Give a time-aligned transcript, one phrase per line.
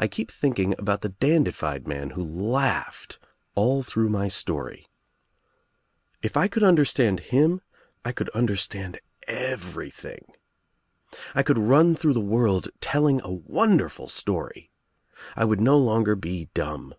[0.00, 3.20] I keep thinking about the dandified man who laughed
[3.54, 4.88] all through my story.
[6.20, 7.60] THE TRIUMPH OF THE EGG If I could understand him
[8.04, 8.98] I could understand
[9.28, 10.34] every thing.
[11.32, 14.72] I could run through the world telling a wonderful story.
[15.36, 16.96] I would no longer be dumb.